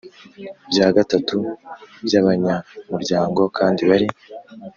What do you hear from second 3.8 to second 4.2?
bari